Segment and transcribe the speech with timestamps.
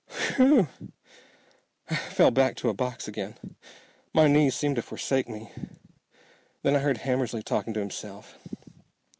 [0.37, 0.67] Whew!
[1.87, 3.35] I fell back to a box again.
[4.15, 5.51] My knees seemed to forsake me.
[6.63, 8.35] Then I heard Hammersly talking to himself.